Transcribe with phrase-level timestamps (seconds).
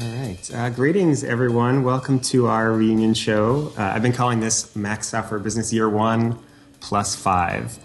[0.00, 0.50] All right.
[0.54, 1.82] Uh, greetings, everyone.
[1.82, 3.70] Welcome to our reunion show.
[3.76, 6.38] Uh, I've been calling this Mac Software Business Year One
[6.80, 7.78] Plus Five.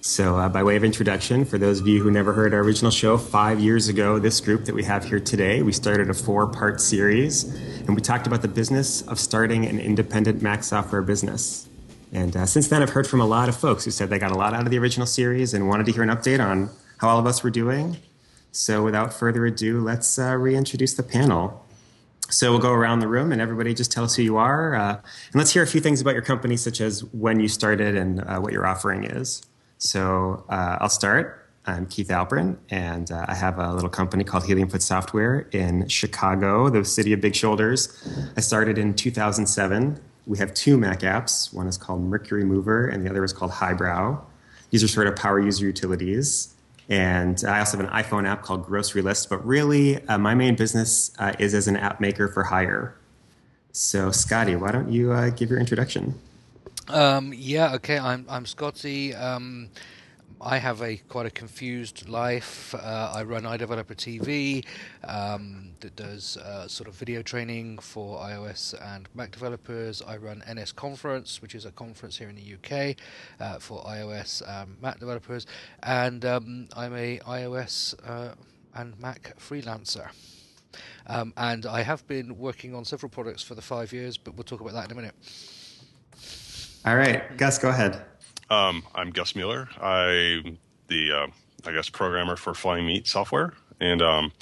[0.00, 2.92] So, uh, by way of introduction, for those of you who never heard our original
[2.92, 6.46] show, five years ago, this group that we have here today, we started a four
[6.46, 7.42] part series
[7.80, 11.68] and we talked about the business of starting an independent Mac software business.
[12.12, 14.30] And uh, since then, I've heard from a lot of folks who said they got
[14.30, 17.08] a lot out of the original series and wanted to hear an update on how
[17.08, 17.96] all of us were doing.
[18.56, 21.62] So, without further ado, let's uh, reintroduce the panel.
[22.30, 24.74] So, we'll go around the room and everybody just tell us who you are.
[24.74, 27.94] Uh, and let's hear a few things about your company, such as when you started
[27.94, 29.44] and uh, what your offering is.
[29.76, 31.46] So, uh, I'll start.
[31.66, 35.86] I'm Keith Alperin, and uh, I have a little company called Helium Foot Software in
[35.88, 38.08] Chicago, the city of big shoulders.
[38.38, 40.00] I started in 2007.
[40.26, 41.52] We have two Mac apps.
[41.52, 44.18] One is called Mercury Mover, and the other is called Highbrow.
[44.70, 46.55] These are sort of power user utilities.
[46.88, 50.54] And I also have an iPhone app called Grocery List, but really, uh, my main
[50.54, 52.96] business uh, is as an app maker for hire.
[53.72, 56.14] So, Scotty, why don't you uh, give your introduction?
[56.88, 57.98] Um, yeah, okay.
[57.98, 59.14] I'm I'm Scotty.
[59.14, 59.68] Um,
[60.40, 62.74] I have a quite a confused life.
[62.74, 64.64] Uh, I run iDeveloper TV
[65.04, 70.02] um, that does uh, sort of video training for iOS and Mac developers.
[70.02, 72.96] I run NS Conference, which is a conference here in the UK
[73.40, 75.46] uh, for iOS and Mac developers,
[75.82, 78.34] and um, I'm a iOS uh,
[78.74, 80.10] and Mac freelancer.
[81.06, 84.44] Um, and I have been working on several products for the five years, but we'll
[84.44, 85.14] talk about that in a minute.
[86.84, 88.04] All right, Gus, go ahead.
[88.48, 89.68] Um, I'm Gus Mueller.
[89.80, 91.26] I'm the, uh,
[91.66, 93.54] I guess, programmer for Flying Meat software.
[93.80, 94.32] And um,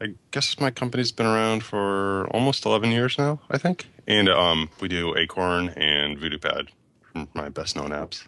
[0.00, 3.88] I guess my company's been around for almost 11 years now, I think.
[4.06, 6.68] And um, we do Acorn and VoodooPad,
[7.34, 8.26] my best known apps.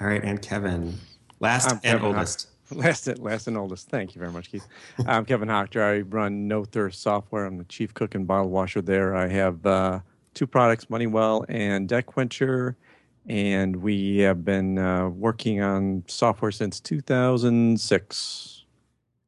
[0.00, 0.94] All right, and Kevin,
[1.38, 2.48] last I'm and Kevin oldest.
[2.70, 3.90] Last, last and oldest.
[3.90, 4.66] Thank you very much, Keith.
[5.06, 5.82] I'm Kevin Hoctor.
[5.82, 7.44] I run No Thirst Software.
[7.44, 9.14] I'm the chief cook and bottle washer there.
[9.14, 10.00] I have uh,
[10.32, 12.74] two products, Moneywell and Deck Quencher
[13.26, 18.64] and we have been uh, working on software since 2006.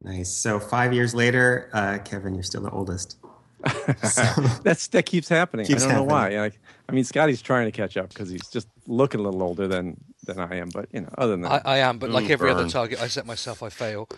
[0.02, 0.30] Nice.
[0.30, 3.18] So five years later, uh, Kevin, you're still the oldest.
[4.04, 4.22] so,
[4.62, 5.66] That's that keeps happening.
[5.66, 6.08] Keeps I don't happening.
[6.08, 6.40] know why.
[6.40, 9.66] Like, I mean, Scotty's trying to catch up because he's just looking a little older
[9.66, 10.68] than than I am.
[10.68, 11.98] But you know, other than that, I, I am.
[11.98, 12.58] But like every burn.
[12.58, 14.08] other target I set myself, I fail.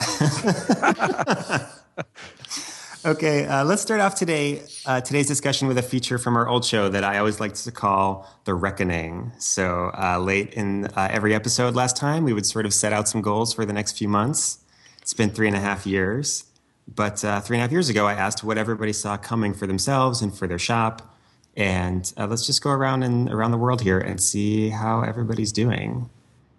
[3.04, 6.64] Okay, uh, let's start off today uh, today's discussion with a feature from our old
[6.64, 9.32] show that I always like to call the reckoning.
[9.38, 13.08] So uh, late in uh, every episode last time, we would sort of set out
[13.08, 14.58] some goals for the next few months.
[15.00, 16.44] It's been three and a half years,
[16.86, 19.66] but uh, three and a half years ago, I asked what everybody saw coming for
[19.66, 21.12] themselves and for their shop,
[21.56, 25.50] and uh, let's just go around and around the world here and see how everybody's
[25.50, 26.08] doing.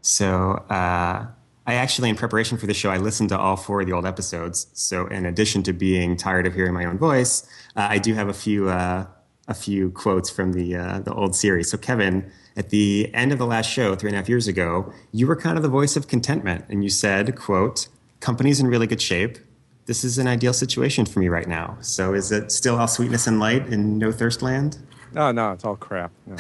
[0.02, 0.66] So
[1.66, 4.06] I actually, in preparation for the show, I listened to all four of the old
[4.06, 4.68] episodes.
[4.74, 8.28] So, in addition to being tired of hearing my own voice, uh, I do have
[8.28, 9.06] a few uh,
[9.48, 11.70] a few quotes from the uh, the old series.
[11.70, 14.92] So, Kevin, at the end of the last show, three and a half years ago,
[15.12, 17.88] you were kind of the voice of contentment, and you said, "quote
[18.20, 19.38] Company's in really good shape.
[19.86, 23.26] This is an ideal situation for me right now." So, is it still all sweetness
[23.26, 24.80] and light in No Thirst Land?
[25.14, 26.12] No, no, it's all crap.
[26.26, 26.36] No,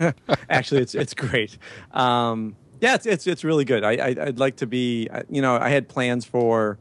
[0.00, 0.12] no.
[0.50, 1.58] Actually, it's it's great.
[1.92, 3.84] Um, yeah, it's it's, it's really good.
[3.84, 5.08] I, I would like to be.
[5.30, 6.78] You know, I had plans for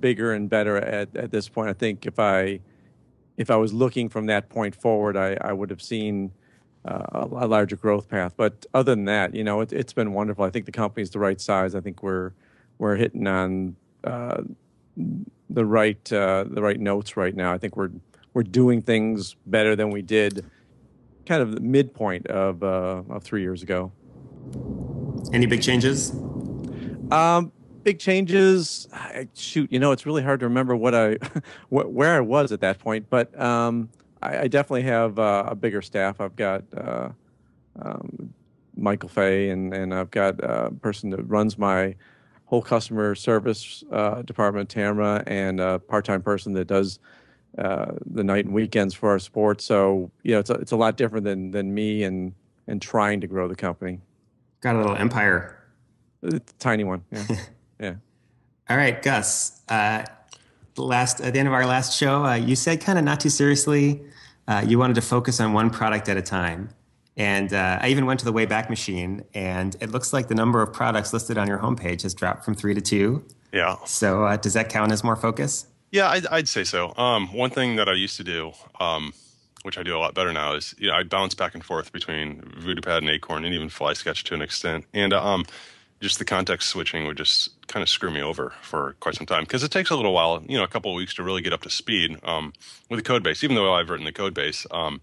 [0.00, 1.68] bigger and better at at this point.
[1.70, 2.60] I think if I
[3.36, 6.32] if I was looking from that point forward, I I would have seen.
[6.88, 10.44] Uh, a, larger growth path, but other than that, you know, it, has been wonderful.
[10.44, 11.74] I think the company's the right size.
[11.74, 12.30] I think we're
[12.78, 13.74] we're hitting on
[14.04, 14.42] uh,
[15.50, 17.52] the right uh, the right notes right now.
[17.52, 17.90] I think we're
[18.34, 20.44] we're doing things better than we did
[21.26, 23.92] kind of the midpoint of uh, of three years ago.
[25.32, 26.10] Any big changes?
[27.10, 28.88] Um, big changes.
[29.34, 31.18] Shoot, you know, it's really hard to remember what I,
[31.68, 33.08] where I was at that point.
[33.08, 33.90] But um,
[34.22, 36.20] I, I, definitely have uh, a bigger staff.
[36.20, 37.10] I've got uh,
[37.80, 38.34] um,
[38.76, 41.94] Michael Fay, and and I've got a person that runs my
[42.46, 46.98] whole customer service uh, department, Tamara, and a part-time person that does
[47.58, 49.64] uh, the night and weekends for our sports.
[49.64, 52.34] So you know, it's a, it's a lot different than than me and
[52.66, 54.00] and trying to grow the company.
[54.66, 55.56] Got a little empire.
[56.24, 57.04] A tiny one.
[57.12, 57.24] Yeah.
[57.80, 57.94] yeah.
[58.68, 59.62] All right, Gus.
[59.68, 60.04] Uh,
[60.76, 63.28] last at the end of our last show, uh, you said kind of not too
[63.28, 64.02] seriously,
[64.48, 66.70] uh, you wanted to focus on one product at a time.
[67.16, 70.60] And uh, I even went to the Wayback Machine, and it looks like the number
[70.60, 73.24] of products listed on your homepage has dropped from three to two.
[73.52, 73.76] Yeah.
[73.84, 75.68] So uh, does that count as more focus?
[75.92, 76.92] Yeah, I'd, I'd say so.
[76.96, 79.12] Um, one thing that I used to do, um,
[79.66, 81.92] which I do a lot better now, is you know I bounce back and forth
[81.92, 84.84] between VoodooPad and Acorn and even FlySketch to an extent.
[84.94, 85.44] And uh, um,
[86.00, 89.42] just the context switching would just kind of screw me over for quite some time
[89.42, 91.52] because it takes a little while, you know, a couple of weeks to really get
[91.52, 92.52] up to speed um,
[92.88, 93.42] with the code base.
[93.42, 95.00] Even though I've written the code base, um,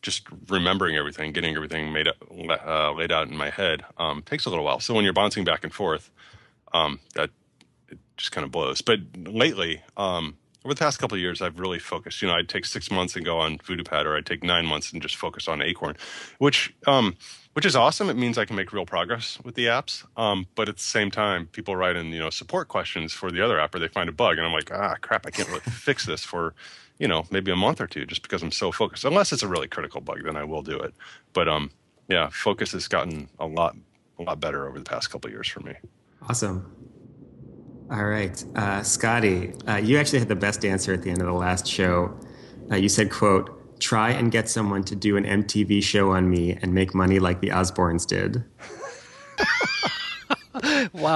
[0.00, 4.46] just remembering everything, getting everything made up, uh, laid out in my head um, takes
[4.46, 4.80] a little while.
[4.80, 6.10] So when you're bouncing back and forth,
[6.72, 7.28] um, that
[7.90, 8.80] it just kind of blows.
[8.80, 12.20] But lately, um, over the past couple of years, I've really focused.
[12.20, 14.92] You know, I'd take six months and go on VoodooPad, or I'd take nine months
[14.92, 15.96] and just focus on Acorn,
[16.38, 17.16] which um,
[17.52, 18.10] which is awesome.
[18.10, 20.04] It means I can make real progress with the apps.
[20.16, 23.44] Um, but at the same time, people write in you know support questions for the
[23.44, 25.60] other app, or they find a bug, and I'm like, ah, crap, I can't really
[25.70, 26.52] fix this for
[26.98, 29.04] you know maybe a month or two, just because I'm so focused.
[29.04, 30.94] Unless it's a really critical bug, then I will do it.
[31.32, 31.70] But um,
[32.08, 33.76] yeah, focus has gotten a lot
[34.18, 35.74] a lot better over the past couple of years for me.
[36.28, 36.74] Awesome.
[37.90, 41.26] All right, uh, Scotty, uh, you actually had the best answer at the end of
[41.26, 42.18] the last show.
[42.70, 46.58] Uh, you said, "quote try and get someone to do an MTV show on me
[46.62, 48.44] and make money like the Osbournes did.
[50.92, 51.14] wow